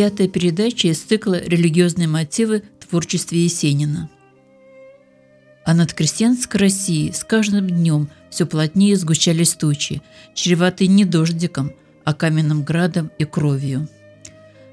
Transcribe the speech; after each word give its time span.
Пятая 0.00 0.28
передача 0.28 0.88
из 0.88 0.98
цикла 0.98 1.42
«Религиозные 1.44 2.08
мотивы 2.08 2.62
в 2.80 2.86
творчестве 2.86 3.44
Есенина». 3.44 4.08
А 5.66 5.74
над 5.74 5.92
крестьянской 5.92 6.58
Россией 6.58 7.12
с 7.12 7.22
каждым 7.22 7.68
днем 7.68 8.08
все 8.30 8.46
плотнее 8.46 8.96
сгущались 8.96 9.52
тучи, 9.52 10.00
чреватые 10.34 10.88
не 10.88 11.04
дождиком, 11.04 11.74
а 12.04 12.14
каменным 12.14 12.62
градом 12.62 13.10
и 13.18 13.26
кровью. 13.26 13.88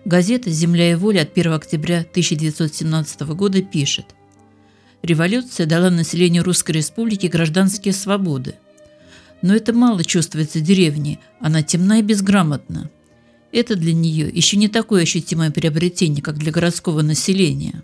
Газета 0.05 0.49
«Земля 0.49 0.93
и 0.93 0.95
воля» 0.95 1.23
от 1.23 1.37
1 1.37 1.51
октября 1.51 2.05
1917 2.09 3.19
года 3.35 3.61
пишет 3.61 4.05
«Революция 5.03 5.65
дала 5.65 5.89
населению 5.89 6.45
Русской 6.45 6.71
Республики 6.71 7.27
гражданские 7.27 7.93
свободы. 7.93 8.55
Но 9.41 9.53
это 9.53 9.73
мало 9.73 10.05
чувствуется 10.05 10.61
деревне, 10.61 11.19
она 11.41 11.63
темна 11.63 11.99
и 11.99 12.01
безграмотна. 12.01 12.89
Это 13.51 13.75
для 13.75 13.93
нее 13.93 14.29
еще 14.29 14.57
не 14.57 14.67
такое 14.67 15.03
ощутимое 15.03 15.51
приобретение, 15.51 16.21
как 16.21 16.37
для 16.37 16.51
городского 16.51 17.01
населения. 17.01 17.83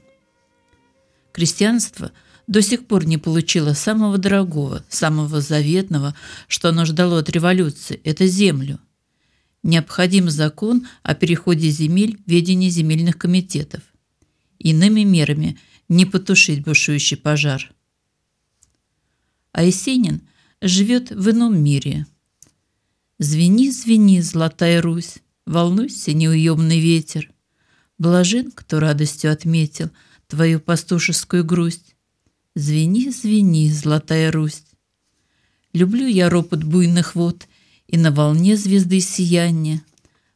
Крестьянство 1.31 2.11
до 2.47 2.61
сих 2.61 2.85
пор 2.85 3.05
не 3.05 3.17
получило 3.17 3.73
самого 3.73 4.17
дорогого, 4.17 4.83
самого 4.89 5.41
заветного, 5.41 6.15
что 6.47 6.69
оно 6.69 6.85
ждало 6.85 7.19
от 7.19 7.29
революции– 7.29 7.99
это 8.03 8.27
землю– 8.27 8.79
Необходим 9.63 10.29
закон 10.29 10.87
о 11.03 11.15
переходе 11.15 11.69
земель 11.69 12.17
в 12.17 12.29
ведение 12.29 12.69
земельных 12.69 13.17
комитетов. 13.17 13.81
Иными 14.59 15.01
мерами 15.03 15.57
не 15.87 16.05
потушить 16.05 16.63
бушующий 16.63 17.15
пожар. 17.15 17.71
А 19.53 19.63
Есенин 19.63 20.27
живет 20.61 21.11
в 21.11 21.31
ином 21.31 21.63
мире. 21.63 22.05
Звени, 23.19 23.71
звени, 23.71 24.19
золотая 24.19 24.81
Русь, 24.81 25.19
волнуйся, 25.45 26.13
неуемный 26.13 26.79
ветер. 26.79 27.31
Блажен, 27.97 28.51
кто 28.51 28.79
радостью 28.79 29.31
отметил 29.31 29.89
твою 30.27 30.59
пастушескую 30.59 31.45
грусть. 31.45 31.95
Звени, 32.55 33.09
звени, 33.09 33.71
золотая 33.71 34.31
Русь. 34.31 34.63
Люблю 35.73 36.05
я 36.05 36.29
ропот 36.29 36.63
буйных 36.63 37.15
вод 37.15 37.47
и 37.87 37.97
на 37.97 38.11
волне 38.11 38.57
звезды 38.57 38.99
сияния, 38.99 39.83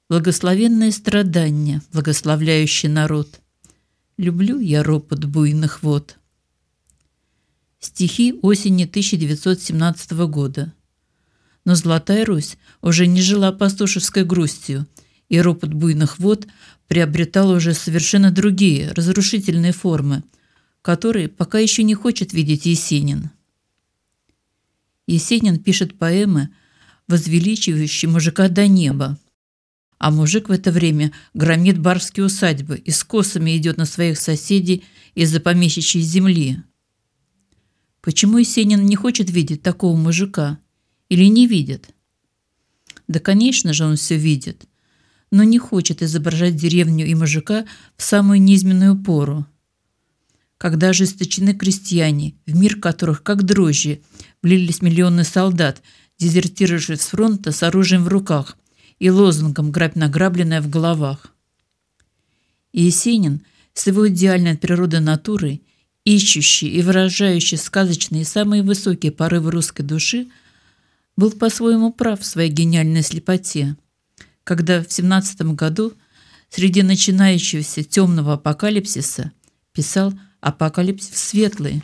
благословенное 0.09 0.91
страдание, 0.91 1.81
благословляющий 1.93 2.89
народ. 2.89 3.39
Люблю 4.17 4.59
я 4.59 4.81
ропот 4.81 5.25
буйных 5.25 5.83
вод. 5.83 6.17
Стихи 7.79 8.33
осени 8.41 8.85
1917 8.85 10.11
года. 10.27 10.73
Но 11.67 11.75
Золотая 11.75 12.23
Русь 12.23 12.55
уже 12.81 13.07
не 13.07 13.21
жила 13.21 13.51
пастушевской 13.51 14.23
грустью, 14.23 14.87
и 15.27 15.41
ропот 15.41 15.73
буйных 15.73 16.17
вод 16.17 16.47
приобретал 16.87 17.49
уже 17.49 17.73
совершенно 17.73 18.31
другие, 18.31 18.93
разрушительные 18.93 19.73
формы, 19.73 20.23
которые 20.81 21.27
пока 21.27 21.59
еще 21.59 21.83
не 21.83 21.93
хочет 21.93 22.31
видеть 22.31 22.65
Есенин. 22.65 23.31
Есенин 25.07 25.59
пишет 25.59 25.99
поэмы– 25.99 26.47
возвеличивающий 27.09 28.07
мужика 28.07 28.47
до 28.47 28.65
неба. 28.65 29.19
А 29.97 30.09
мужик 30.09 30.47
в 30.47 30.53
это 30.53 30.71
время 30.71 31.11
громит 31.33 31.77
барские 31.79 32.27
усадьбы 32.27 32.77
и 32.77 32.91
с 32.91 33.03
косами 33.03 33.57
идет 33.57 33.75
на 33.75 33.83
своих 33.83 34.19
соседей 34.19 34.85
из-за 35.15 35.41
помещичьей 35.41 36.01
земли. 36.01 36.63
Почему 37.99 38.37
Есенин 38.37 38.85
не 38.85 38.95
хочет 38.95 39.29
видеть 39.29 39.63
такого 39.63 39.97
мужика? 39.97 40.59
Или 41.09 41.25
не 41.25 41.47
видит? 41.47 41.89
Да, 43.07 43.19
конечно 43.19 43.73
же, 43.73 43.85
он 43.85 43.95
все 43.95 44.17
видит, 44.17 44.65
но 45.31 45.43
не 45.43 45.57
хочет 45.57 46.01
изображать 46.01 46.55
деревню 46.55 47.05
и 47.05 47.15
мужика 47.15 47.65
в 47.95 48.03
самую 48.03 48.41
низменную 48.41 49.01
пору. 49.01 49.45
Когда 50.57 50.89
ожесточены 50.89 51.53
крестьяне, 51.53 52.35
в 52.45 52.55
мир 52.55 52.79
которых, 52.79 53.23
как 53.23 53.43
дрожжи, 53.43 54.01
влились 54.41 54.81
миллионы 54.81 55.23
солдат, 55.23 55.81
дезертировавших 56.17 57.01
с 57.01 57.07
фронта 57.07 57.51
с 57.51 57.63
оружием 57.63 58.03
в 58.03 58.07
руках 58.07 58.57
и 58.99 59.09
лозунгом 59.09 59.71
«Грабь 59.71 59.95
награбленное» 59.95 60.61
в 60.61 60.69
головах. 60.69 61.33
И 62.73 62.83
Есенин 62.83 63.41
с 63.73 63.85
его 63.85 64.09
идеальной 64.09 64.53
от 64.53 64.59
природы 64.59 64.99
натурой, 64.99 65.61
ищущий 66.03 66.69
и 66.69 66.81
выражающий 66.81 67.57
сказочные 67.57 68.25
самые 68.25 68.63
высокие 68.63 69.11
порывы 69.11 69.51
русской 69.51 69.83
души, 69.83 70.27
был 71.17 71.31
по-своему 71.31 71.91
прав 71.91 72.21
в 72.21 72.25
своей 72.25 72.51
гениальной 72.51 73.01
слепоте, 73.01 73.75
когда 74.43 74.81
в 74.83 74.91
семнадцатом 74.91 75.55
году 75.55 75.93
среди 76.49 76.83
начинающегося 76.83 77.83
темного 77.83 78.33
апокалипсиса 78.33 79.33
писал 79.73 80.13
«Апокалипсис 80.39 81.17
светлый». 81.17 81.83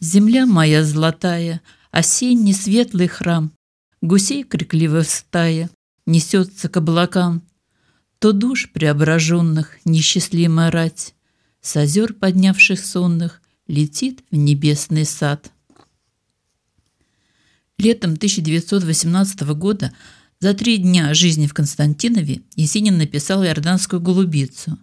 «Земля 0.00 0.46
моя 0.46 0.82
золотая, 0.82 1.60
осенний 1.90 2.54
светлый 2.54 3.06
храм, 3.06 3.52
гусей 4.00 4.44
крикливая 4.44 5.04
стая 5.04 5.70
несется 6.06 6.70
к 6.70 6.76
облакам, 6.78 7.42
то 8.18 8.32
душ 8.32 8.70
преображенных 8.72 9.78
несчастливая 9.84 10.70
рать, 10.70 11.14
с 11.60 11.76
озер 11.76 12.14
поднявших 12.14 12.82
сонных, 12.84 13.42
летит 13.66 14.24
в 14.30 14.36
небесный 14.36 15.04
сад. 15.04 15.52
Летом 17.80 18.12
1918 18.12 19.40
года, 19.54 19.92
за 20.38 20.54
три 20.54 20.76
дня 20.76 21.14
жизни 21.14 21.46
в 21.46 21.54
Константинове, 21.54 22.42
Есенин 22.54 22.98
написал 22.98 23.42
«Иорданскую 23.42 24.00
голубицу». 24.00 24.78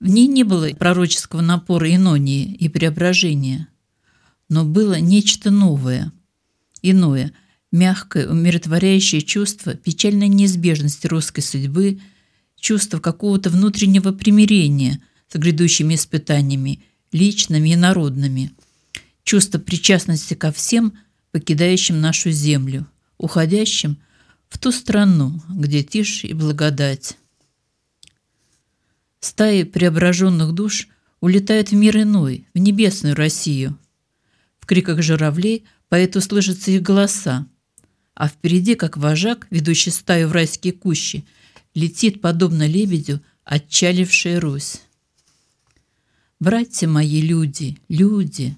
В 0.00 0.08
ней 0.08 0.26
не 0.26 0.42
было 0.42 0.68
пророческого 0.70 1.42
напора 1.42 1.94
инонии 1.94 2.52
и 2.54 2.68
преображения 2.68 3.68
но 4.52 4.66
было 4.66 5.00
нечто 5.00 5.50
новое, 5.50 6.12
иное, 6.82 7.32
мягкое, 7.70 8.28
умиротворяющее 8.28 9.22
чувство 9.22 9.72
печальной 9.72 10.28
неизбежности 10.28 11.06
русской 11.06 11.40
судьбы, 11.40 12.00
чувство 12.60 12.98
какого-то 12.98 13.48
внутреннего 13.48 14.12
примирения 14.12 15.00
с 15.30 15.38
грядущими 15.38 15.94
испытаниями, 15.94 16.84
личными 17.12 17.70
и 17.70 17.76
народными, 17.76 18.52
чувство 19.24 19.58
причастности 19.58 20.34
ко 20.34 20.52
всем, 20.52 20.98
покидающим 21.32 22.00
нашу 22.00 22.30
землю, 22.30 22.86
уходящим 23.18 23.98
в 24.48 24.58
ту 24.58 24.70
страну, 24.70 25.42
где 25.48 25.82
тишь 25.82 26.24
и 26.24 26.32
благодать. 26.32 27.18
Стаи 29.20 29.64
преображенных 29.64 30.52
душ 30.52 30.88
улетают 31.20 31.70
в 31.70 31.74
мир 31.74 32.02
иной, 32.02 32.46
в 32.54 32.58
небесную 32.58 33.16
Россию– 33.16 33.76
в 34.62 34.66
криках 34.66 35.02
журавлей 35.02 35.64
поэту 35.88 36.20
слышатся 36.20 36.70
их 36.70 36.82
голоса, 36.82 37.48
а 38.14 38.28
впереди, 38.28 38.76
как 38.76 38.96
вожак, 38.96 39.48
ведущий 39.50 39.90
стаю 39.90 40.28
в 40.28 40.32
райские 40.32 40.72
кущи, 40.72 41.24
летит, 41.74 42.20
подобно 42.20 42.64
лебедю, 42.68 43.20
отчалившая 43.42 44.38
Русь. 44.38 44.82
Братья 46.38 46.86
мои 46.86 47.20
люди, 47.20 47.76
люди, 47.88 48.56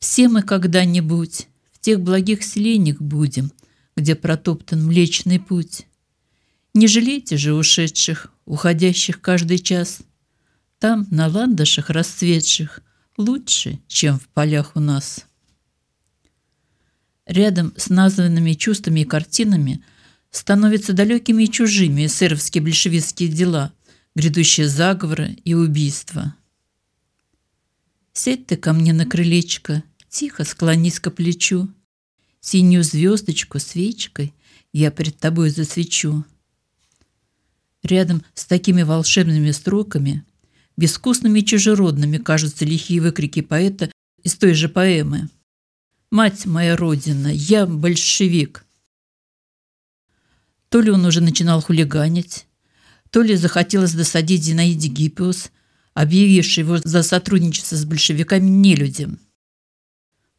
все 0.00 0.28
мы 0.28 0.42
когда-нибудь 0.42 1.46
тех 1.80 2.00
благих 2.00 2.42
селениях 2.42 3.00
будем, 3.00 3.52
где 3.96 4.14
протоптан 4.14 4.86
Млечный 4.86 5.40
путь. 5.40 5.86
Не 6.74 6.86
жалейте 6.86 7.36
же 7.36 7.54
ушедших, 7.54 8.32
уходящих 8.44 9.20
каждый 9.20 9.58
час. 9.58 10.00
Там, 10.78 11.06
на 11.10 11.26
ландышах 11.26 11.90
расцветших, 11.90 12.80
лучше, 13.16 13.80
чем 13.86 14.18
в 14.18 14.28
полях 14.28 14.72
у 14.76 14.80
нас. 14.80 15.26
Рядом 17.26 17.72
с 17.76 17.90
названными 17.90 18.54
чувствами 18.54 19.00
и 19.00 19.04
картинами 19.04 19.84
становятся 20.30 20.92
далекими 20.92 21.44
и 21.44 21.50
чужими 21.50 22.06
эсеровские 22.06 22.62
большевистские 22.62 23.28
дела, 23.28 23.72
грядущие 24.14 24.68
заговоры 24.68 25.36
и 25.44 25.54
убийства. 25.54 26.34
Сядь 28.12 28.46
ты 28.46 28.56
ко 28.56 28.72
мне 28.72 28.92
на 28.92 29.06
крылечко, 29.06 29.82
тихо 30.10 30.44
склонись 30.44 31.00
к 31.00 31.10
плечу, 31.10 31.68
синюю 32.40 32.84
звездочку 32.84 33.58
свечкой 33.58 34.34
я 34.72 34.90
перед 34.90 35.16
тобой 35.18 35.50
засвечу. 35.50 36.24
Рядом 37.82 38.22
с 38.34 38.44
такими 38.44 38.82
волшебными 38.82 39.50
строками 39.52 40.24
Безвкусными 40.80 41.40
и 41.40 41.44
чужеродными 41.44 42.16
кажутся 42.16 42.64
лихие 42.64 43.02
выкрики 43.02 43.42
поэта 43.42 43.92
из 44.22 44.34
той 44.36 44.54
же 44.54 44.70
поэмы. 44.70 45.28
«Мать 46.10 46.46
моя 46.46 46.74
Родина, 46.74 47.28
я 47.28 47.66
большевик». 47.66 48.64
То 50.70 50.80
ли 50.80 50.90
он 50.90 51.04
уже 51.04 51.20
начинал 51.20 51.60
хулиганить, 51.60 52.46
то 53.10 53.20
ли 53.20 53.36
захотелось 53.36 53.92
досадить 53.92 54.42
Зинаиде 54.42 54.88
Гиппиус, 54.88 55.50
объявившей 55.92 56.62
его 56.62 56.78
за 56.78 57.02
сотрудничество 57.02 57.76
с 57.76 57.84
большевиками 57.84 58.48
нелюдям. 58.48 59.18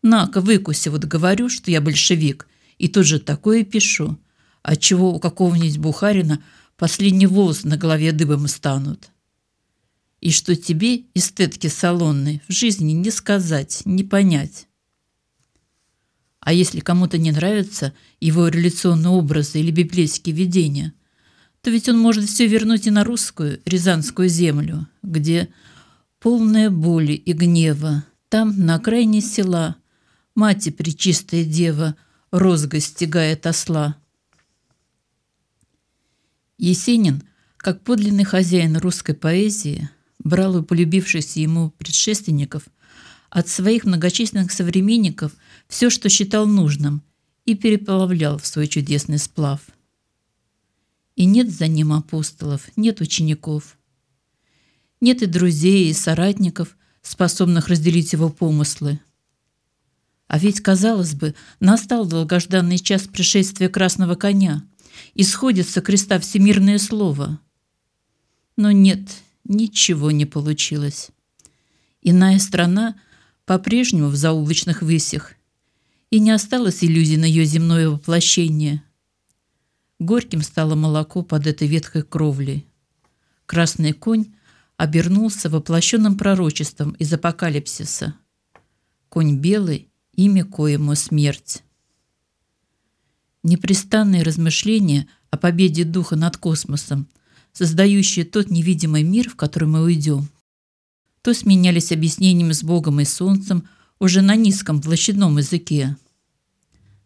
«На-ка, 0.01 0.41
выкуси, 0.41 0.89
вот 0.89 1.05
говорю, 1.05 1.49
что 1.49 1.69
я 1.71 1.81
большевик, 1.81 2.47
и 2.77 2.87
тут 2.87 3.05
же 3.05 3.19
такое 3.19 3.63
пишу, 3.63 4.17
отчего 4.63 5.13
у 5.13 5.19
какого-нибудь 5.19 5.77
Бухарина 5.77 6.43
последний 6.75 7.27
волос 7.27 7.63
на 7.63 7.77
голове 7.77 8.11
дыбом 8.11 8.47
станут. 8.47 9.11
И 10.19 10.31
что 10.31 10.55
тебе, 10.55 11.03
эстетки 11.13 11.67
салонной, 11.67 12.41
в 12.47 12.51
жизни 12.53 12.93
не 12.93 13.11
сказать, 13.11 13.81
не 13.85 14.03
понять. 14.03 14.67
А 16.39 16.53
если 16.53 16.79
кому-то 16.79 17.19
не 17.19 17.31
нравятся 17.31 17.93
его 18.19 18.47
реляционные 18.47 19.11
образы 19.11 19.59
или 19.59 19.69
библейские 19.69 20.35
видения, 20.35 20.93
то 21.61 21.69
ведь 21.69 21.87
он 21.87 21.99
может 21.99 22.25
все 22.25 22.47
вернуть 22.47 22.87
и 22.87 22.91
на 22.91 23.03
русскую, 23.03 23.61
рязанскую 23.65 24.27
землю, 24.27 24.87
где 25.03 25.49
полная 26.19 26.71
боли 26.71 27.13
и 27.13 27.33
гнева, 27.33 28.03
там, 28.29 28.59
на 28.65 28.75
окраине 28.75 29.21
села, 29.21 29.75
мать 30.35 30.67
и 30.67 30.71
пречистая 30.71 31.43
дева 31.43 31.95
розгой 32.31 32.79
стегает 32.79 33.45
осла. 33.47 33.97
Есенин, 36.57 37.23
как 37.57 37.83
подлинный 37.83 38.23
хозяин 38.23 38.77
русской 38.77 39.15
поэзии, 39.15 39.89
брал 40.19 40.57
у 40.57 40.63
полюбившихся 40.63 41.39
ему 41.39 41.71
предшественников 41.71 42.63
от 43.29 43.47
своих 43.47 43.85
многочисленных 43.85 44.51
современников 44.51 45.31
все, 45.67 45.89
что 45.89 46.09
считал 46.09 46.45
нужным, 46.45 47.01
и 47.45 47.55
переплавлял 47.55 48.37
в 48.37 48.45
свой 48.45 48.67
чудесный 48.67 49.17
сплав. 49.17 49.61
И 51.15 51.25
нет 51.25 51.49
за 51.49 51.67
ним 51.67 51.93
апостолов, 51.93 52.69
нет 52.75 53.01
учеников. 53.01 53.77
Нет 54.99 55.23
и 55.23 55.25
друзей, 55.25 55.89
и 55.89 55.93
соратников, 55.93 56.77
способных 57.01 57.67
разделить 57.67 58.13
его 58.13 58.29
помыслы. 58.29 58.99
А 60.31 60.39
ведь, 60.39 60.61
казалось 60.61 61.13
бы, 61.13 61.35
настал 61.59 62.05
долгожданный 62.05 62.77
час 62.79 63.01
пришествия 63.03 63.67
красного 63.67 64.15
коня– 64.15 64.63
исходит 65.13 65.67
со 65.67 65.81
креста 65.81 66.19
всемирное 66.19 66.77
слово. 66.77 67.37
Но 68.55 68.71
нет, 68.71 69.01
ничего 69.43 70.09
не 70.09 70.25
получилось. 70.25 71.09
Иная 72.01 72.39
страна 72.39 72.95
по-прежнему 73.45 74.07
в 74.07 74.15
заулочных 74.15 74.81
высях, 74.81 75.33
и 76.11 76.19
не 76.19 76.31
осталось 76.31 76.81
иллюзий 76.81 77.17
на 77.17 77.25
ее 77.25 77.43
земное 77.43 77.89
воплощение. 77.89 78.83
Горьким 79.99 80.43
стало 80.43 80.75
молоко 80.75 81.23
под 81.23 81.45
этой 81.45 81.67
ветхой 81.67 82.03
кровлей. 82.03 82.65
Красный 83.45 83.91
конь 83.91 84.33
обернулся 84.77 85.49
воплощенным 85.49 86.17
пророчеством 86.17 86.91
из 86.91 87.11
апокалипсиса. 87.11 88.15
Конь 89.09 89.37
белый, 89.37 89.90
имя 90.13 90.45
коему 90.45 90.95
смерть. 90.95 91.63
Непрестанные 93.43 94.23
размышления 94.23 95.07
о 95.29 95.37
победе 95.37 95.83
духа 95.83 96.15
над 96.15 96.37
космосом, 96.37 97.07
создающие 97.53 98.25
тот 98.25 98.49
невидимый 98.49 99.03
мир, 99.03 99.29
в 99.29 99.35
который 99.35 99.67
мы 99.67 99.83
уйдем, 99.83 100.29
то 101.21 101.33
сменялись 101.33 101.91
объяснениями 101.91 102.53
с 102.53 102.63
Богом 102.63 102.99
и 102.99 103.05
Солнцем 103.05 103.67
уже 103.99 104.21
на 104.21 104.35
низком 104.35 104.81
площадном 104.81 105.37
языке. 105.37 105.95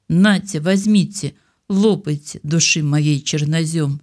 «Нате, 0.07 0.59
возьмите, 0.59 1.35
лопайте 1.67 2.39
души 2.43 2.83
моей 2.83 3.21
чернозем!» 3.21 4.01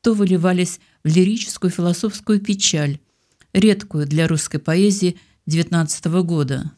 То 0.00 0.14
выливались 0.14 0.80
в 1.02 1.08
лирическую 1.08 1.70
философскую 1.70 2.40
печаль, 2.40 2.98
редкую 3.52 4.06
для 4.06 4.26
русской 4.26 4.58
поэзии 4.58 5.18
XIX 5.46 6.22
года. 6.22 6.72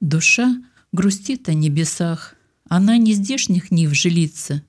Душа– 0.00 0.62
Грустит 0.94 1.48
о 1.48 1.54
небесах, 1.54 2.36
она 2.68 2.98
не 2.98 3.14
здешних 3.14 3.72
нив 3.72 3.92
жилится. 3.92 4.62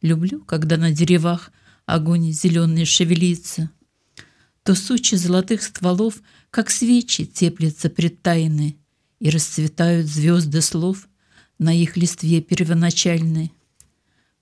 Люблю, 0.00 0.44
когда 0.44 0.76
на 0.76 0.92
деревах 0.92 1.50
огонь 1.86 2.30
зеленый 2.30 2.84
шевелится. 2.84 3.68
То 4.62 4.76
сучи 4.76 5.16
золотых 5.16 5.64
стволов, 5.64 6.22
как 6.50 6.70
свечи, 6.70 7.24
теплятся 7.24 7.90
пред 7.90 8.22
тайны, 8.22 8.76
И 9.18 9.28
расцветают 9.28 10.06
звезды 10.06 10.60
слов 10.60 11.08
на 11.58 11.74
их 11.74 11.96
листве 11.96 12.40
первоначальной. 12.40 13.50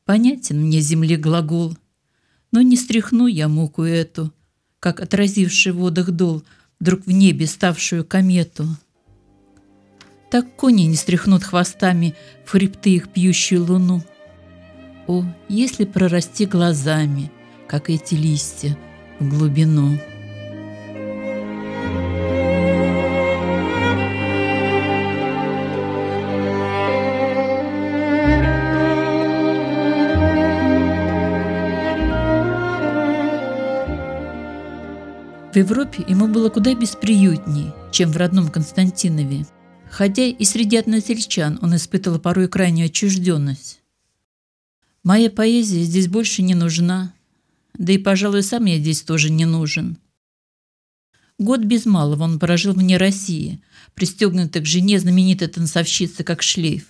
Понятен 0.05 0.61
мне 0.61 0.81
земли 0.81 1.17
глагол, 1.17 1.75
но 2.53 2.61
не 2.61 2.77
стряхну 2.77 3.29
я 3.29 3.49
муку 3.49 3.83
эту, 3.83 4.31
Как 4.79 5.01
отразивший 5.01 5.73
в 5.73 5.77
водах 5.77 6.11
дол 6.11 6.45
вдруг 6.79 7.07
в 7.07 7.11
небе 7.11 7.47
ставшую 7.47 8.05
комету— 8.05 8.69
так 10.35 10.57
кони 10.57 10.83
не 10.83 10.97
стряхнут 10.97 11.45
хвостами 11.45 12.17
в 12.45 12.51
хребты 12.51 12.91
их 12.91 13.09
пьющую 13.09 13.65
луну. 13.65 14.03
О, 15.07 15.23
если 15.49 15.85
прорасти 15.85 16.45
глазами, 16.45 17.31
как 17.69 17.89
эти 17.89 18.17
листья, 18.17 18.77
в 19.21 19.29
глубину. 19.29 19.97
В 35.53 35.57
Европе 35.57 36.05
ему 36.09 36.27
было 36.27 36.49
куда 36.49 36.75
бесприютней, 36.75 37.73
чем 37.93 38.11
в 38.11 38.17
родном 38.17 38.49
Константинове. 38.49 39.47
Хотя 39.95 40.25
и 40.25 40.45
среди 40.45 40.77
односельчан 40.77 41.61
он 41.63 41.77
испытывал 41.77 42.19
порой 42.19 42.49
крайнюю 42.49 42.87
отчужденность. 42.87 43.81
Моя 45.05 45.31
поэзия 45.31 45.85
здесь 45.85 46.09
больше 46.09 46.43
не 46.43 46.57
нужна, 46.57 47.15
да 47.75 47.93
и, 47.93 47.99
пожалуй, 47.99 48.43
сам 48.43 48.65
я 48.65 48.79
здесь 48.79 49.03
тоже 49.03 49.31
не 49.31 49.45
нужен. 49.45 49.99
Год 51.39 51.61
без 51.61 51.87
малого 51.87 52.25
он 52.25 52.41
прожил 52.41 52.73
вне 52.75 52.97
России, 52.97 53.63
пристегнутый 53.95 54.63
к 54.63 54.67
жене 54.67 54.99
знаменитой 54.99 55.47
танцовщицы, 55.47 56.25
как 56.25 56.43
шлейф. 56.43 56.89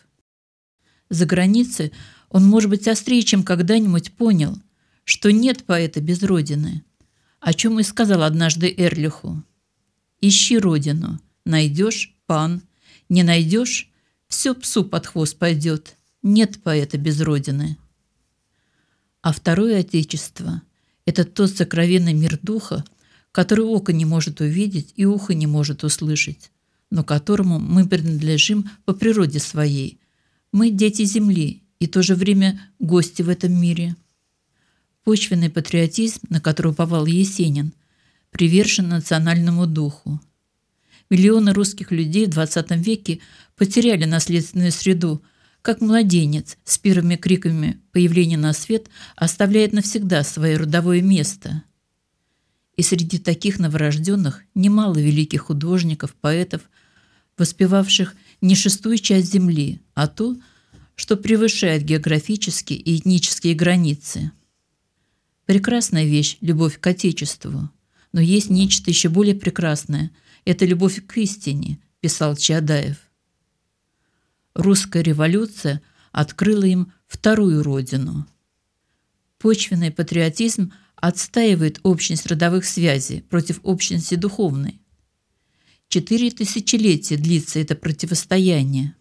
За 1.11 1.27
границей 1.27 1.93
он, 2.31 2.47
может 2.47 2.71
быть, 2.71 2.89
острее, 2.89 3.23
чем 3.23 3.43
когда-нибудь 3.43 4.15
понял, 4.15 4.57
что 5.05 5.31
нет 5.31 5.65
поэта 5.65 6.01
без 6.01 6.23
родины, 6.23 6.83
о 7.39 7.53
чем 7.53 7.79
и 7.79 7.83
сказал 7.83 8.23
однажды 8.23 8.75
Эрлиху. 8.75 9.43
«Ищи 10.23 10.57
родину, 10.57 11.21
найдешь, 11.45 12.15
пан, 12.25 12.63
не 13.09 13.23
найдешь, 13.23 13.91
все 14.29 14.55
псу 14.55 14.85
под 14.85 15.07
хвост 15.07 15.39
пойдет. 15.39 15.97
Нет 16.23 16.63
поэта 16.63 16.99
без 16.99 17.21
родины. 17.21 17.77
А 19.23 19.33
второе 19.33 19.81
Отечество– 19.81 20.63
это 21.07 21.25
тот 21.25 21.51
сокровенный 21.51 22.15
мир 22.15 22.39
духа, 22.43 22.85
который 23.33 23.65
око 23.65 23.93
не 23.93 24.05
может 24.05 24.41
увидеть 24.41 24.93
и 24.97 25.05
ухо 25.05 25.35
не 25.35 25.47
может 25.47 25.85
услышать, 25.85 26.51
но 26.91 27.05
которому 27.05 27.59
мы 27.59 27.89
принадлежим 27.89 28.71
по 28.85 28.95
природе 28.95 29.39
своей. 29.39 30.01
Мы– 30.53 30.71
дети 30.71 31.05
Земли 31.05 31.63
и 31.79 31.87
в 31.87 31.91
то 31.91 32.03
же 32.03 32.15
время 32.15 32.61
гости 32.79 33.23
в 33.23 33.29
этом 33.29 33.53
мире. 33.53 33.97
Почвенный 35.05 35.51
патриотизм, 35.51 36.21
на 36.31 36.41
который 36.41 36.73
уповал 36.73 37.07
Есенин, 37.07 37.73
привержен 38.31 38.89
национальному 38.89 39.67
духу– 39.67 40.21
Миллионы 41.11 41.53
русских 41.53 41.91
людей 41.91 42.27
в 42.27 42.31
20 42.31 42.71
веке 42.73 43.21
потеряли 43.57 44.05
наследственную 44.05 44.73
среду, 44.73 45.23
как 45.63 45.81
младенец 45.81 46.57
с 46.65 46.79
первыми 46.79 47.17
криками 47.17 47.81
появления 47.93 48.37
на 48.37 48.53
свет 48.53 48.89
оставляет 49.17 49.73
навсегда 49.73 50.23
свое 50.25 50.57
родовое 50.57 51.03
место. 51.03 51.63
И 52.77 52.83
среди 52.83 53.19
таких 53.19 53.59
новорожденных 53.59 54.43
немало 54.55 54.99
великих 54.99 55.43
художников, 55.43 56.15
поэтов, 56.21 56.63
воспевавших 57.39 58.15
не 58.41 58.55
шестую 58.55 58.99
часть 58.99 59.33
земли, 59.33 59.81
а 59.95 60.09
то, 60.09 60.37
что 60.97 61.17
превышает 61.17 61.83
географические 61.83 62.79
и 62.79 62.97
этнические 62.97 63.55
границы. 63.55 64.33
Прекрасная 65.47 66.05
вещь– 66.05 66.39
любовь 66.41 66.81
к 66.81 66.87
Отечеству, 66.87 67.71
но 68.13 68.21
есть 68.21 68.51
нечто 68.51 68.91
еще 68.91 69.09
более 69.09 69.35
прекрасное– 69.35 70.11
это 70.45 70.65
любовь 70.65 71.05
к 71.07 71.17
истине, 71.19 71.79
писал 72.01 72.37
Чадаев. 72.37 72.99
Русская 74.55 75.03
революция 75.03 75.83
открыла 76.13 76.65
им 76.65 76.93
вторую 77.07 77.63
родину. 77.63 78.27
Почвенный 79.39 79.91
патриотизм 79.91 80.73
отстаивает 80.97 81.81
общность 81.83 82.27
родовых 82.27 82.65
связей 82.65 83.23
против 83.23 83.61
общности 83.63 84.15
духовной. 84.15 84.81
Четыре 85.89 86.31
тысячелетия 86.31 87.17
длится 87.17 87.59
это 87.59 87.75
противостояние. 87.75 88.95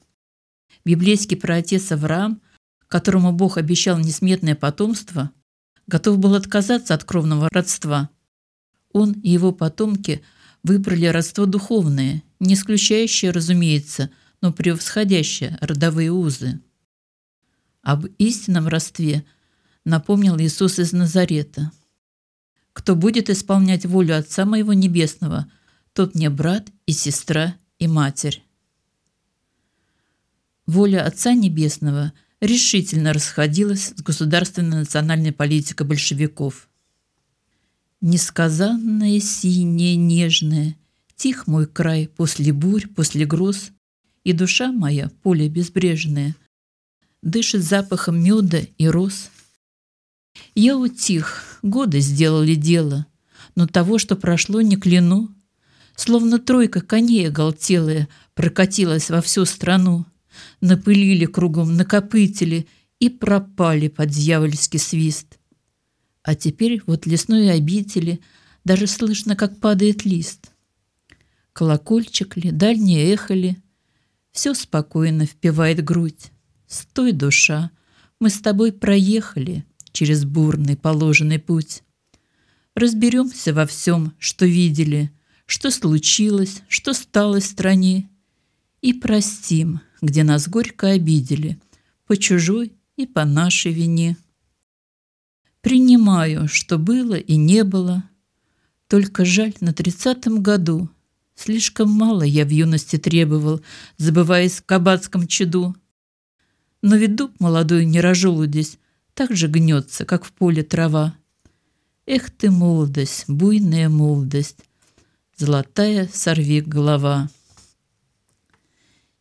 Библейский 0.85 1.37
праотец 1.37 1.91
Авраам, 1.91 2.41
которому 2.87 3.31
Бог 3.31 3.57
обещал 3.57 3.99
несметное 3.99 4.55
потомство, 4.55 5.31
готов 5.87 6.19
был 6.19 6.35
отказаться 6.35 6.93
от 6.93 7.03
кровного 7.03 7.47
родства. 7.51 8.09
Он 8.91 9.13
и 9.13 9.29
его 9.29 9.51
потомки 9.51 10.23
выбрали 10.63 11.05
родство 11.05 11.45
духовное, 11.45 12.23
не 12.39 12.55
исключающее, 12.55 13.31
разумеется, 13.31 14.09
но 14.41 14.51
превосходящее 14.51 15.57
родовые 15.61 16.11
узы. 16.11 16.59
Об 17.81 18.05
истинном 18.17 18.67
родстве 18.67 19.25
напомнил 19.85 20.37
Иисус 20.39 20.79
из 20.79 20.93
Назарета. 20.93 21.71
Кто 22.71 22.95
будет 22.95 23.29
исполнять 23.29 23.85
волю 23.85 24.17
Отца 24.17 24.45
моего 24.45 24.73
Небесного, 24.73 25.47
тот 25.93 26.15
мне 26.15 26.29
брат 26.29 26.69
и 26.85 26.91
сестра 26.91 27.55
и 27.77 27.87
матерь. 27.87 28.43
Воля 30.65 31.05
Отца 31.05 31.33
Небесного 31.33 32.13
решительно 32.39 33.13
расходилась 33.13 33.89
с 33.95 34.01
государственной 34.01 34.77
национальной 34.77 35.33
политикой 35.33 35.85
большевиков. 35.85 36.69
Несказанное, 38.03 39.21
синее, 39.21 39.95
нежное, 39.95 40.75
тих 41.15 41.47
мой 41.47 41.65
край 41.65 42.09
после 42.09 42.51
бурь, 42.51 42.85
после 42.85 43.25
гроз, 43.25 43.71
и 44.25 44.33
душа 44.33 44.73
моя, 44.73 45.09
поле 45.21 45.47
безбрежное, 45.47 46.35
дышит 47.21 47.63
запахом 47.63 48.21
меда 48.21 48.59
и 48.77 48.87
роз. 48.89 49.29
Я 50.53 50.77
утих, 50.77 51.59
годы 51.61 52.01
сделали 52.01 52.55
дело, 52.55 53.05
но 53.55 53.67
того, 53.67 53.97
что 53.99 54.17
прошло, 54.17 54.59
не 54.59 54.75
кляну. 54.75 55.33
Словно 55.95 56.39
тройка 56.39 56.81
коней 56.81 57.29
оголтелая 57.29 58.09
прокатилась 58.33 59.09
во 59.11 59.21
всю 59.21 59.45
страну, 59.45 60.05
напылили 60.59 61.25
кругом, 61.25 61.77
накопытили 61.77 62.67
и 62.99 63.07
пропали 63.07 63.87
под 63.87 64.09
дьявольский 64.09 64.79
свист. 64.79 65.39
А 66.23 66.35
теперь 66.35 66.81
вот 66.87 67.05
лесной 67.05 67.51
обители 67.51 68.21
даже 68.63 68.87
слышно, 68.87 69.35
как 69.35 69.59
падает 69.59 70.05
лист. 70.05 70.51
Колокольчик 71.51 72.37
ли, 72.37 72.51
дальнее 72.51 73.13
эхо 73.13 73.33
ли, 73.33 73.57
все 74.31 74.53
спокойно 74.53 75.25
впивает 75.25 75.83
грудь. 75.83 76.31
Стой, 76.65 77.11
душа, 77.11 77.71
мы 78.19 78.29
с 78.29 78.39
тобой 78.39 78.71
проехали 78.71 79.65
через 79.91 80.25
бурный 80.25 80.77
положенный 80.77 81.39
путь. 81.39 81.83
Разберемся 82.73 83.53
во 83.53 83.67
всем, 83.67 84.13
что 84.17 84.45
видели, 84.45 85.11
что 85.45 85.69
случилось, 85.69 86.61
что 86.67 86.93
стало 86.93 87.39
в 87.39 87.43
стране, 87.43 88.09
и 88.81 88.93
простим, 88.93 89.81
где 90.01 90.23
нас 90.23 90.47
горько 90.47 90.87
обидели, 90.87 91.59
по 92.07 92.17
чужой 92.17 92.73
и 92.95 93.05
по 93.05 93.25
нашей 93.25 93.71
вине. 93.71 94.17
Принимаю, 95.63 96.47
что 96.47 96.77
было 96.77 97.15
и 97.15 97.35
не 97.35 97.63
было, 97.63 98.03
только 98.87 99.25
жаль 99.25 99.55
на 99.61 99.73
тридцатом 99.73 100.43
году 100.43 100.89
Слишком 101.35 101.89
мало 101.89 102.23
я 102.23 102.45
в 102.45 102.49
юности 102.49 102.97
требовал, 102.97 103.61
забываясь 103.97 104.53
в 104.53 104.65
кабацком 104.65 105.27
чаду. 105.27 105.75
Но 106.81 106.95
ведь 106.95 107.15
дуб 107.15 107.31
молодой 107.39 107.85
не 107.85 108.01
рожелудись, 108.01 108.77
так 109.13 109.35
же 109.35 109.47
гнется, 109.47 110.05
как 110.05 110.25
в 110.25 110.31
поле 110.31 110.63
трава. 110.63 111.15
Эх 112.05 112.29
ты, 112.29 112.51
молодость, 112.51 113.25
буйная 113.27 113.89
молодость, 113.89 114.57
золотая 115.37 116.09
сорви 116.13 116.61
голова. 116.61 117.29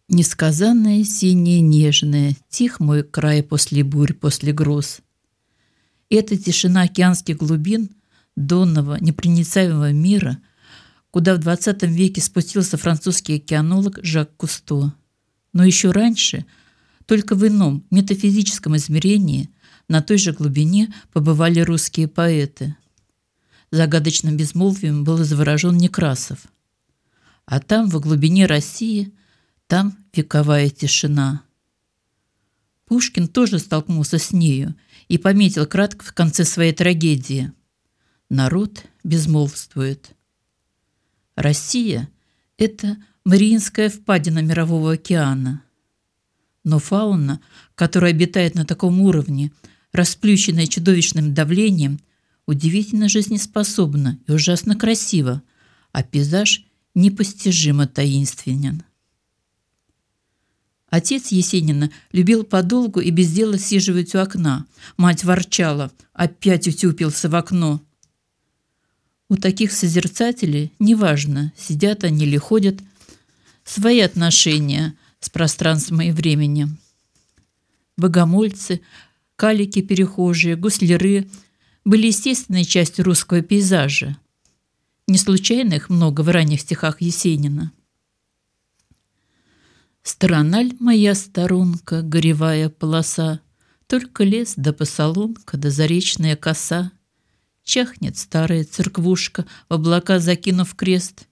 Несказанная 0.08 1.04
синяя 1.04 1.60
нежная, 1.60 2.36
тих 2.48 2.80
мой 2.80 3.02
край 3.02 3.42
после 3.42 3.84
бурь, 3.84 4.12
после 4.12 4.52
гроз. 4.52 5.00
Эта 6.12 6.36
тишина 6.36 6.82
океанских 6.82 7.38
глубин, 7.38 7.90
донного, 8.36 8.98
непроницаемого 9.00 9.92
мира— 9.92 10.38
куда 11.12 11.36
в 11.36 11.40
XX 11.40 11.86
веке 11.88 12.22
спустился 12.22 12.78
французский 12.78 13.36
океанолог 13.36 13.98
Жак 14.02 14.34
Кусто. 14.36 14.94
Но 15.52 15.62
еще 15.62 15.90
раньше, 15.90 16.46
только 17.06 17.34
в 17.34 17.46
ином 17.46 17.84
метафизическом 17.90 18.76
измерении, 18.76 19.50
на 19.88 20.00
той 20.00 20.16
же 20.16 20.32
глубине 20.32 20.92
побывали 21.12 21.60
русские 21.60 22.08
поэты. 22.08 22.74
Загадочным 23.70 24.38
безмолвием 24.38 25.04
был 25.04 25.18
заворожен 25.18 25.76
Некрасов. 25.76 26.46
А 27.44 27.60
там, 27.60 27.90
во 27.90 28.00
глубине 28.00 28.46
России, 28.46 29.12
там 29.66 29.94
вековая 30.14 30.70
тишина. 30.70 31.42
Пушкин 32.86 33.28
тоже 33.28 33.58
столкнулся 33.58 34.18
с 34.18 34.32
нею 34.32 34.74
и 35.08 35.18
пометил 35.18 35.66
кратко 35.66 36.04
в 36.04 36.12
конце 36.12 36.44
своей 36.44 36.72
трагедии. 36.72 37.52
Народ 38.28 38.84
безмолвствует. 39.04 40.14
Россия– 41.36 42.08
это 42.58 42.96
Мариинская 43.24 43.88
впадина 43.88 44.40
Мирового 44.40 44.92
океана. 44.92 45.62
Но 46.64 46.78
фауна, 46.78 47.40
которая 47.74 48.12
обитает 48.12 48.54
на 48.54 48.64
таком 48.64 49.00
уровне, 49.00 49.52
расплющенная 49.92 50.66
чудовищным 50.66 51.34
давлением, 51.34 52.00
удивительно 52.46 53.08
жизнеспособна 53.08 54.18
и 54.26 54.32
ужасно 54.32 54.76
красива, 54.76 55.42
а 55.92 56.02
пейзаж 56.02 56.64
непостижимо 56.94 57.86
таинственен. 57.86 58.82
Отец 60.92 61.32
Есенина 61.32 61.90
любил 62.12 62.44
подолгу 62.44 63.00
и 63.00 63.10
без 63.10 63.32
дела 63.32 63.58
сиживать 63.58 64.14
у 64.14 64.18
окна. 64.18 64.66
Мать 64.96 65.24
ворчала, 65.24 65.90
опять 66.12 66.68
утюпился 66.68 67.28
в 67.28 67.34
окно– 67.34 67.82
у 69.32 69.36
таких 69.36 69.72
созерцателей, 69.72 70.74
неважно, 70.78 71.54
сидят 71.56 72.04
они 72.04 72.26
или 72.26 72.36
ходят, 72.36 72.80
свои 73.64 74.00
отношения 74.00 74.94
с 75.20 75.30
пространством 75.30 76.02
и 76.02 76.10
временем. 76.10 76.76
Богомольцы, 77.96 78.82
калики-перехожие, 79.36 80.54
гусляры 80.54 81.30
были 81.86 82.08
естественной 82.08 82.66
частью 82.66 83.06
русского 83.06 83.40
пейзажа. 83.40 84.18
Не 85.08 85.16
случайно 85.16 85.72
их 85.72 85.88
много 85.88 86.20
в 86.20 86.28
ранних 86.28 86.60
стихах 86.60 87.00
Есенина. 87.00 87.72
Сторональ 90.02 90.74
моя 90.80 91.14
сторонка, 91.14 92.02
горевая 92.02 92.68
полоса, 92.68 93.40
Только 93.86 94.24
лес 94.24 94.54
да 94.56 94.72
посолонка 94.72 95.56
да 95.56 95.70
заречная 95.70 96.36
коса— 96.36 96.92
Чахнет 97.64 98.18
старая 98.18 98.64
церквушка, 98.64 99.46
в 99.68 99.74
облака 99.74 100.18
закинув 100.18 100.74
крест, 100.74 101.28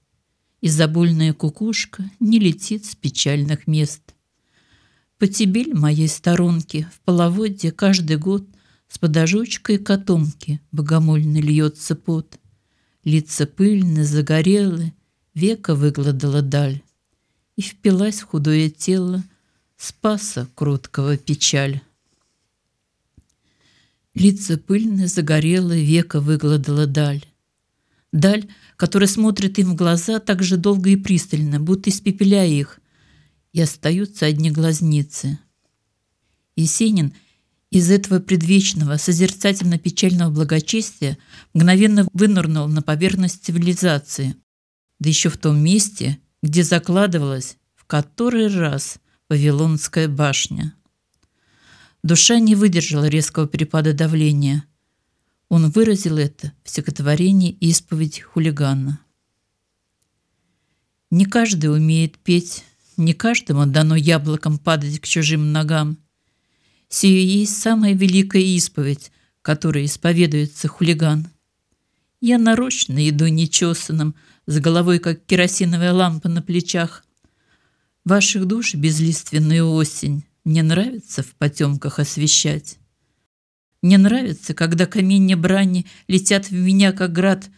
И 0.61 0.69
забольная 0.69 1.33
кукушка 1.33 2.09
не 2.21 2.39
летит 2.39 2.85
с 2.85 2.95
печальных 2.95 3.67
мест. 3.67 4.15
Потебель 5.19 5.75
моей 5.75 6.09
сторонки 6.09 6.89
в 6.95 7.01
половодье 7.01 7.73
каждый 7.73 8.17
год 8.17 8.47
С 8.89 8.99
подожочкой 8.99 9.79
котомки 9.79 10.61
богомольно 10.71 11.39
льется 11.39 11.97
пот. 11.97 12.39
Лица 13.03 13.47
пыльны, 13.47 14.05
загорелы, 14.05 14.93
века 15.35 15.75
выгладала 15.75 16.43
даль 16.43 16.83
И 17.61 17.63
впилась 17.63 18.21
в 18.21 18.25
худое 18.25 18.71
тело 18.71 19.23
спаса 19.77 20.49
кроткого 20.55 21.19
печаль. 21.19 21.83
Лица 24.15 24.57
пыльные, 24.57 25.09
загорелые, 25.09 25.85
века 25.85 26.23
выгладала 26.23 26.87
даль. 26.87 27.23
Даль, 28.13 28.49
которая 28.77 29.11
смотрит 29.11 29.59
им 29.59 29.73
в 29.73 29.75
глаза 29.75 30.21
так 30.21 30.43
же 30.43 30.57
долго 30.57 30.89
и 30.89 30.97
пристально, 30.97 31.61
будто 31.61 31.91
испепеляя 31.91 32.49
их, 32.49 32.81
и 33.53 33.61
остаются 33.61 34.25
одни 34.25 34.51
глазницы. 34.51 35.39
Есенин 36.57 37.13
из 37.71 37.91
этого 37.91 38.21
предвечного, 38.21 38.97
созерцательно-печального 38.97 40.31
благочестия 40.31 41.19
мгновенно 41.53 42.09
вынырнул 42.15 42.69
на 42.69 42.81
поверхность 42.81 43.45
цивилизации, 43.45 44.35
да 44.99 45.11
еще 45.11 45.29
в 45.29 45.37
том 45.37 45.63
месте, 45.63 46.19
где 46.43 46.63
закладывалась 46.63 47.57
в 47.75 47.85
который 47.85 48.49
раз 48.49 48.99
Вавилонская 49.29 50.09
башня. 50.09 50.75
Душа 52.03 52.39
не 52.39 52.55
выдержала 52.55 53.09
резкого 53.09 53.47
перепада 53.47 53.93
давления. 53.93 54.65
Он 55.49 55.71
выразил 55.71 56.19
это 56.19 56.53
в 56.65 56.71
стихотворении 56.71 57.51
«Исповедь 57.61 58.21
хулигана». 58.21 59.01
Не 61.11 61.27
каждый 61.27 61.67
умеет 61.67 62.19
петь, 62.19 62.65
не 62.97 63.15
каждому 63.15 63.67
дано 63.67 63.97
яблоком 63.97 64.59
падать 64.59 65.01
к 65.01 65.07
чужим 65.07 65.53
ногам. 65.53 65.99
Сию 66.89 67.25
есть 67.25 67.61
самая 67.61 67.95
великая 67.95 68.43
исповедь, 68.43 69.11
которой 69.43 69.87
исповедуется 69.87 70.69
хулиган. 70.69 71.29
Я 72.21 72.39
нарочно 72.39 73.09
иду 73.09 73.27
нечесанным, 73.29 74.15
с 74.47 74.59
головой, 74.59 74.99
как 74.99 75.25
керосиновая 75.25 75.93
лампа 75.93 76.29
на 76.29 76.43
плечах. 76.43 77.05
Ваших 78.05 78.47
душ 78.47 78.75
безлиственную 78.75 79.71
осень, 79.71 80.25
мне 80.45 80.63
нравится 80.63 81.23
в 81.23 81.35
потемках 81.37 81.99
освещать. 81.99 82.79
Мне 83.83 83.97
нравится, 83.97 84.53
когда 84.53 84.87
каменья 84.87 85.37
брани 85.37 85.87
летят 86.09 86.51
в 86.51 86.53
меня, 86.53 86.93
как 86.93 87.13
град 87.13 87.49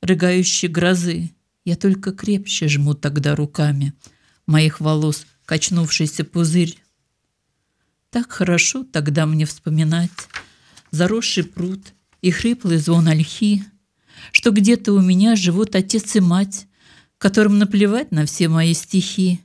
рыгающей 0.00 0.68
грозы. 0.68 1.30
Я 1.64 1.76
только 1.76 2.12
крепче 2.12 2.68
жму 2.68 2.94
тогда 2.94 3.34
руками 3.36 3.94
моих 4.46 4.80
волос 4.80 5.26
качнувшийся 5.44 6.24
пузырь. 6.24 6.78
Так 8.10 8.32
хорошо 8.32 8.84
тогда 8.84 9.26
мне 9.26 9.46
вспоминать 9.46 10.10
заросший 10.90 11.44
пруд 11.44 11.94
и 12.20 12.30
хриплый 12.30 12.78
звон 12.78 13.08
ольхи, 13.08 13.64
что 14.30 14.50
где-то 14.50 14.92
у 14.92 15.00
меня 15.00 15.34
живут 15.34 15.74
отец 15.74 16.14
и 16.14 16.20
мать, 16.20 16.66
которым 17.18 17.58
наплевать 17.58 18.12
на 18.12 18.26
все 18.26 18.48
мои 18.48 18.74
стихи, 18.74 19.40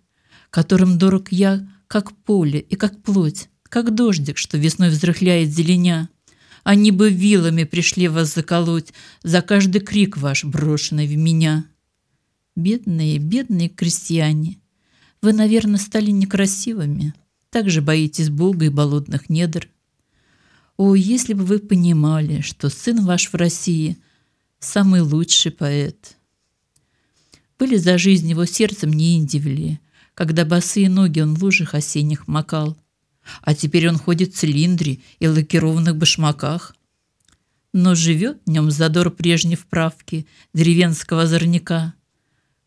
которым 0.50 0.98
дорог 0.98 1.32
я, 1.32 1.68
как 1.88 2.12
поле 2.12 2.60
и 2.60 2.76
как 2.76 3.02
плоть, 3.02 3.50
как 3.64 3.96
дождик, 3.96 4.38
что 4.38 4.58
весной 4.58 4.90
взрыхляет 4.90 5.50
зеленя. 5.50 6.10
Они 6.64 6.92
бы 6.92 7.10
вилами 7.10 7.64
пришли 7.64 8.08
вас 8.08 8.34
заколоть 8.34 8.94
за 9.24 9.42
каждый 9.42 9.80
крик 9.80 10.18
ваш, 10.18 10.44
брошенный 10.44 11.08
в 11.08 11.16
меня. 11.16 11.66
Бедные, 12.56 13.20
бедные 13.20 13.70
крестьяне, 13.70 14.58
вы, 15.22 15.32
наверное, 15.32 15.80
стали 15.80 16.12
некрасивыми, 16.12 17.14
также 17.52 17.82
боитесь 17.82 18.30
Бога 18.30 18.66
и 18.66 18.70
болотных 18.70 19.30
недр. 19.30 19.70
О, 20.76 20.96
если 20.96 21.34
бы 21.34 21.46
вы 21.46 21.60
понимали, 21.60 22.42
что 22.42 22.70
сын 22.70 23.06
ваш 23.06 23.32
в 23.32 23.36
России– 23.36 23.98
самый 24.68 25.02
лучший 25.02 25.52
поэт. 25.52 26.18
Были 27.58 27.78
за 27.78 27.98
жизнь 27.98 28.30
его 28.30 28.46
сердцем 28.46 28.92
не 28.92 29.18
индивели, 29.18 29.80
когда 30.14 30.46
босые 30.46 30.90
ноги 30.90 31.22
он 31.22 31.34
в 31.34 31.44
лужах 31.44 31.74
осенних 31.74 32.28
макал. 32.28 32.78
А 33.42 33.56
теперь 33.56 33.90
он 33.90 33.98
ходит 33.98 34.34
в 34.34 34.38
цилиндре 34.38 35.00
и 35.20 35.28
лакированных 35.28 35.96
башмаках. 35.96 36.76
Но 37.74 37.96
живет 37.96 38.42
в 38.46 38.50
нем 38.50 38.72
задор 38.72 39.12
прежней 39.12 39.56
вправки 39.56 40.28
деревенского 40.54 41.24
озорняка. 41.24 41.94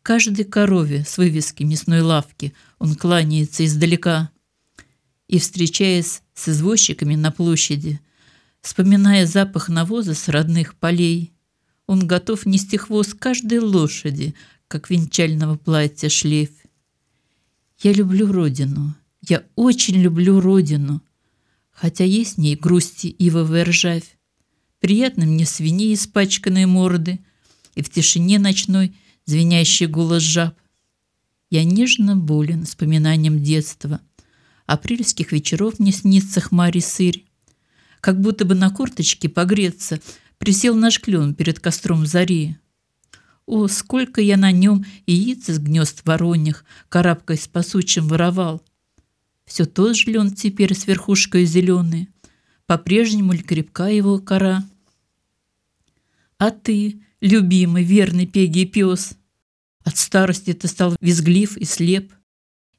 Каждой 0.03 0.45
корове 0.45 1.05
с 1.05 1.19
вывески 1.19 1.63
мясной 1.63 2.01
лавки 2.01 2.53
он 2.79 2.95
кланяется 2.95 3.65
издалека 3.65 4.31
и, 5.29 5.39
встречаясь 5.39 6.23
с 6.35 6.49
извозчиками 6.49 7.15
на 7.15 7.31
площади, 7.31 8.01
вспоминая 8.61 9.27
запах 9.27 9.69
навоза 9.69 10.15
с 10.15 10.29
родных 10.29 10.75
полей, 10.75 11.33
он 11.91 12.07
готов 12.07 12.47
нести 12.47 12.77
хвост 12.77 13.15
каждой 13.15 13.59
лошади, 13.59 14.37
как 14.69 14.91
венчального 14.91 15.57
платья 15.57 16.09
шлейф. 16.09 16.51
Я 17.83 17.93
люблю 17.93 18.31
родину, 18.31 18.95
я 19.27 19.43
очень 19.57 19.97
люблю 19.97 20.39
родину, 20.39 21.03
хотя 21.73 22.05
есть 22.05 22.37
в 22.37 22.39
ней 22.39 22.55
грусти 22.55 23.13
ивовая 23.19 23.65
ржавь. 23.65 24.17
Приятно 24.79 25.27
мне 25.27 25.45
свиньи 25.45 25.93
испачканные 25.93 26.69
морды 26.69 27.19
и 27.75 27.83
в 27.83 27.91
тишине 27.91 28.39
ночной 28.39 28.95
звенящий 29.27 29.87
голос 29.87 30.23
жаб. 30.23 30.55
Я 31.51 31.65
нежно 31.65 32.15
болен 32.15 32.67
вспоминанием 32.67 33.43
детства— 33.43 34.01
апрельских 34.67 35.33
вечеров 35.33 35.81
не 35.81 35.91
снится 35.91 36.41
хмари 36.41 36.79
сырь. 36.79 37.25
Как 38.01 38.21
будто 38.21 38.45
бы 38.45 38.55
на 38.55 38.71
корточке 38.71 39.29
погреться 39.29 39.99
присел 40.41 40.75
наш 40.75 40.99
клен 41.01 41.35
перед 41.35 41.61
костром 41.61 42.07
зари. 42.07 42.57
О, 43.45 43.69
сколько 43.69 44.21
я 44.23 44.37
на 44.37 44.51
нем 44.51 44.87
яиц 45.07 45.51
из 45.51 45.59
гнезд 45.59 46.01
вороньих, 46.07 46.65
карабкой 46.89 47.37
с 47.37 47.47
пасучим 47.47 48.09
воровал. 48.09 48.65
Все 49.45 49.67
тот 49.67 49.97
же 49.97 50.11
ли 50.11 50.31
теперь 50.31 50.75
с 50.75 50.87
верхушкой 50.87 51.45
зеленой? 51.45 52.09
По-прежнему 52.67 53.33
ли 53.33 53.41
крепка 53.41 53.89
его 53.89 54.19
кора? 54.19 54.65
А 56.39 56.51
ты, 56.51 57.03
любимый, 57.21 57.85
верный 57.85 58.27
пегий 58.27 58.65
пес, 58.65 59.19
от 59.85 59.99
старости 59.99 60.55
ты 60.55 60.69
стал 60.69 60.97
визглив 61.01 61.59
и 61.59 61.65
слеп, 61.65 62.15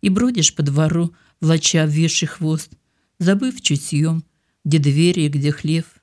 и 0.02 0.10
бродишь 0.10 0.56
по 0.56 0.63
двору, 0.63 1.13
влача 1.39 1.84
обвисший 1.84 2.28
хвост, 2.28 2.71
забыв 3.19 3.62
чутьем, 3.62 4.24
где 4.63 4.80
двери 4.80 5.21
и 5.21 5.30
где 5.30 5.52
хлев. 5.52 6.01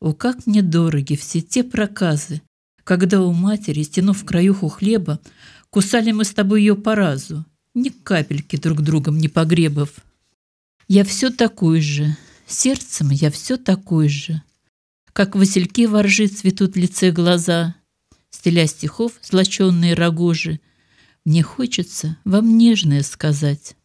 О, 0.00 0.12
как 0.12 0.46
мне 0.46 0.62
дороги 0.62 1.14
все 1.14 1.40
те 1.40 1.64
проказы, 1.64 2.42
когда 2.84 3.22
у 3.22 3.32
матери, 3.32 3.82
стянув 3.82 4.24
краюху 4.24 4.68
хлеба, 4.68 5.20
кусали 5.70 6.12
мы 6.12 6.24
с 6.24 6.34
тобой 6.34 6.60
ее 6.60 6.76
по 6.76 6.94
разу, 6.94 7.44
ни 7.74 7.88
капельки 7.88 8.56
друг 8.56 8.82
другом 8.82 9.18
не 9.18 9.28
погребав. 9.28 9.90
Я 10.88 11.04
все 11.04 11.30
такой 11.30 11.80
же, 11.80 12.16
сердцем 12.46 13.10
я 13.10 13.30
все 13.30 13.56
такой 13.56 14.08
же, 14.08 14.42
как 15.14 15.36
васильки 15.36 15.86
воржи 15.86 16.26
цветут 16.26 16.74
в 16.74 16.78
лице 16.78 17.10
глаза, 17.10 17.76
стеля 18.30 18.66
стихов 18.66 19.12
злоченные 19.22 19.94
рогожи, 19.94 20.60
мне 21.24 21.42
хочется 21.42 22.18
вам 22.24 22.58
нежное 22.58 23.02
сказать. 23.02 23.76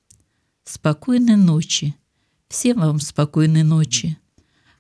Спокойной 0.65 1.37
ночи. 1.37 1.95
Всем 2.49 2.79
вам 2.79 2.99
спокойной 2.99 3.63
ночи. 3.63 4.18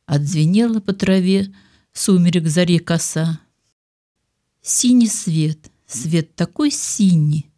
Отзвенела 0.09 0.79
по 0.79 0.91
траве 0.91 1.53
сумерек 1.93 2.47
зари 2.47 2.79
коса. 2.79 3.39
Синий 4.59 5.07
свет, 5.07 5.69
свет 5.85 6.33
такой 6.33 6.71
синий, 6.71 7.51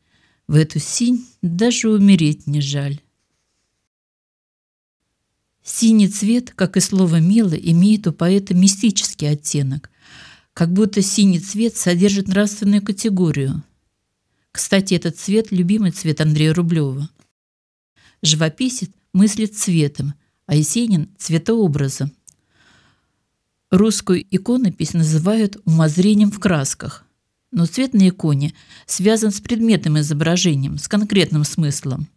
В 0.47 0.55
эту 0.55 0.77
синь 0.77 1.25
даже 1.41 1.89
умереть 1.89 2.47
не 2.47 2.59
жаль. 2.59 2.99
Синий 5.63 6.09
цвет, 6.09 6.51
как 6.51 6.75
и 6.75 6.81
слово 6.81 7.21
«мило», 7.21 7.53
имеет 7.53 8.05
у 8.07 8.11
поэта 8.11 8.53
мистический 8.53 9.29
оттенок, 9.29 9.89
как 10.53 10.73
будто 10.73 11.01
синий 11.01 11.39
цвет 11.39 11.77
содержит 11.77 12.27
нравственную 12.27 12.81
категорию. 12.81 13.63
Кстати, 14.51 14.95
этот 14.95 15.17
цвет– 15.17 15.47
любимый 15.51 15.91
цвет 15.91 16.19
Андрея 16.19 16.53
Рублева– 16.53 17.09
Живописец 18.21 18.89
мыслит 19.13 19.57
цветом, 19.57 20.15
а 20.47 20.55
Есенин– 20.55 21.07
цветообразом. 21.17 22.11
Русскую 23.71 24.25
иконопись 24.29 24.93
называют 24.93 25.55
умозрением 25.63 26.29
в 26.29 26.39
красках, 26.39 27.05
но 27.51 27.65
цвет 27.65 27.93
на 27.93 28.09
иконе 28.09 28.53
связан 28.85 29.31
с 29.31 29.39
предметным 29.39 29.97
изображением, 29.97 30.77
с 30.77 30.89
конкретным 30.89 31.45
смыслом. 31.45 32.09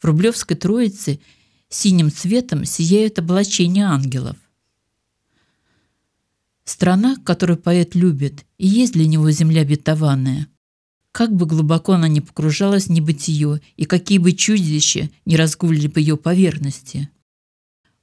В 0.00 0.04
Рублевской 0.04 0.56
Троице 0.56 1.18
синим 1.68 2.12
цветом 2.12 2.64
сияют 2.64 3.18
облачения 3.18 3.84
ангелов. 3.84 4.36
Страна, 6.64 7.16
которую 7.24 7.56
поэт 7.56 7.96
любит, 7.96 8.46
и 8.56 8.68
есть 8.68 8.92
для 8.92 9.08
него 9.08 9.32
земля 9.32 9.62
обетованная. 9.62 10.46
Как 11.10 11.34
бы 11.34 11.46
глубоко 11.46 11.94
она 11.94 12.06
ни 12.06 12.20
погружалась 12.20 12.86
в 12.86 12.92
небытие, 12.92 13.60
и 13.76 13.84
какие 13.84 14.18
бы 14.18 14.30
чудища 14.30 15.10
не 15.24 15.34
разгуляли 15.34 15.88
по 15.88 15.98
ее 15.98 16.16
поверхности. 16.16 17.10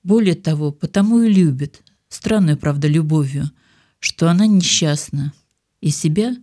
Более 0.03 0.35
того, 0.35 0.73
потому 0.73 1.21
и 1.21 1.31
любит, 1.31 1.83
странную, 2.09 2.57
правда, 2.57 2.87
любовью, 2.87 3.49
что 3.99 4.29
она 4.29 4.47
несчастна, 4.47 5.33
и 5.81 5.89
себя, 5.89 6.35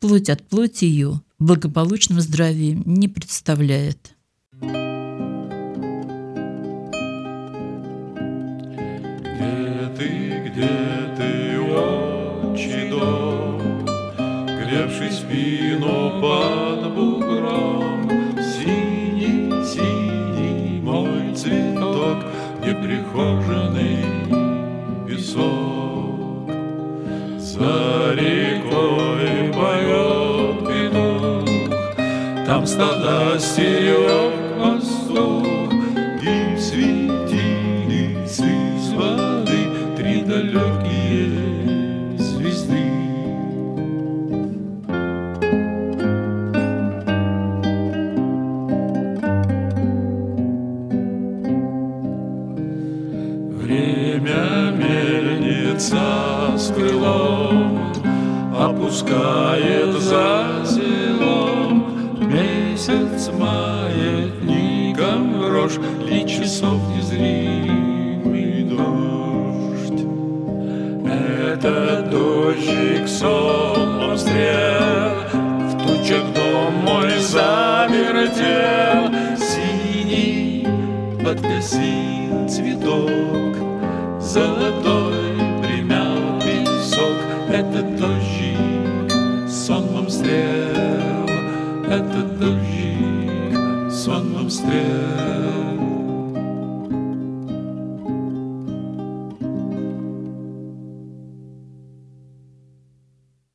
плоть 0.00 0.30
от 0.30 0.46
плоти 0.48 0.84
ее, 0.86 1.20
в 1.38 1.44
благополучном 1.44 2.20
здравии 2.20 2.82
не 2.84 3.08
представляет. 3.08 4.16
Где 4.50 4.72
ты, 9.96 10.08
где 10.48 10.68
ты, 11.16 11.60
отчий 11.60 12.90
дом, 12.90 13.84
гревший 14.46 15.12
спину 15.12 16.20
под 16.20 16.94
бугром. 16.94 18.08
Синий, 18.38 19.64
синий 19.64 20.80
мой 20.80 21.34
цветок, 21.36 22.24
неприхоженный 22.64 24.17
песок. 25.38 26.50
За 27.38 28.14
рекой 28.14 29.52
поет 29.52 30.66
петух, 30.68 31.48
там 32.46 32.66
стада 32.66 33.38
стерег 33.38 34.32
пастух, 34.60 35.72
и 36.22 36.58
светились 36.58 38.38
из 38.40 38.92
воды 38.92 39.70
три 39.96 40.22
далекие 40.22 41.47
Опускает 58.88 59.92
за 60.00 60.64
селом. 60.64 62.16
Месяц 62.22 63.28
маятником 63.38 65.22
рожь 65.46 65.78
Ли 66.06 66.26
часов 66.26 66.80
незримый 66.96 68.62
дождь. 68.62 70.06
Это 71.06 72.08
дождик 72.10 73.06
сон 73.06 74.16
стрел 74.16 75.16
В 75.68 75.72
тучах 75.82 76.24
дом 76.34 76.72
мой 76.86 77.18
завертел 77.18 79.12
Синий 79.36 80.66
подкосил 81.22 82.48
цветок 82.48 83.54
золотой 84.18 84.87